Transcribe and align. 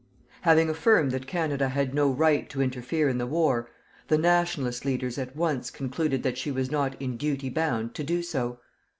Having 0.41 0.67
affirmed 0.71 1.11
that 1.11 1.27
Canada 1.27 1.69
had 1.69 1.93
no 1.93 2.09
right 2.09 2.49
to 2.49 2.59
interfere 2.63 3.07
in 3.07 3.19
the 3.19 3.27
war, 3.27 3.69
the 4.07 4.17
"Nationalist" 4.17 4.83
leaders 4.83 5.19
at 5.19 5.35
once 5.35 5.69
concluded 5.69 6.23
that 6.23 6.39
she 6.39 6.49
was 6.49 6.71
not 6.71 6.99
in 6.99 7.17
duty 7.17 7.49
bound 7.49 7.93
to 7.93 8.03
do 8.03 8.23
so. 8.23 8.59